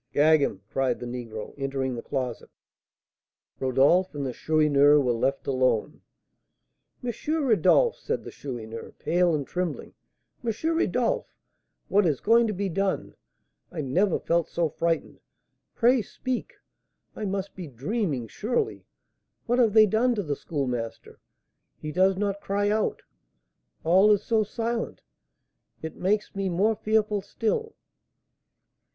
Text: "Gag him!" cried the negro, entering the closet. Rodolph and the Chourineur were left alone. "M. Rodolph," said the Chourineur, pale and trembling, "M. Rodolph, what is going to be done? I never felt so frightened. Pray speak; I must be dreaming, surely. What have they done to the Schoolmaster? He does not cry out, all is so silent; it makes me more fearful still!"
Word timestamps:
"Gag 0.13 0.41
him!" 0.41 0.63
cried 0.71 0.99
the 0.99 1.05
negro, 1.05 1.53
entering 1.59 1.93
the 1.93 2.01
closet. 2.01 2.49
Rodolph 3.59 4.15
and 4.15 4.25
the 4.25 4.33
Chourineur 4.33 4.99
were 4.99 5.13
left 5.13 5.45
alone. 5.45 6.01
"M. 7.03 7.13
Rodolph," 7.39 7.97
said 7.99 8.23
the 8.23 8.31
Chourineur, 8.31 8.93
pale 8.97 9.35
and 9.35 9.45
trembling, 9.45 9.93
"M. 10.43 10.51
Rodolph, 10.75 11.35
what 11.87 12.07
is 12.07 12.19
going 12.19 12.47
to 12.47 12.53
be 12.53 12.67
done? 12.67 13.13
I 13.71 13.81
never 13.81 14.19
felt 14.19 14.47
so 14.49 14.69
frightened. 14.69 15.19
Pray 15.75 16.01
speak; 16.01 16.55
I 17.15 17.25
must 17.25 17.55
be 17.55 17.67
dreaming, 17.67 18.27
surely. 18.27 18.87
What 19.45 19.59
have 19.59 19.73
they 19.73 19.85
done 19.85 20.15
to 20.15 20.23
the 20.23 20.35
Schoolmaster? 20.35 21.19
He 21.79 21.91
does 21.91 22.17
not 22.17 22.41
cry 22.41 22.71
out, 22.71 23.03
all 23.83 24.11
is 24.11 24.23
so 24.23 24.41
silent; 24.43 25.03
it 25.83 25.95
makes 25.95 26.35
me 26.35 26.49
more 26.49 26.75
fearful 26.75 27.21
still!" 27.21 27.75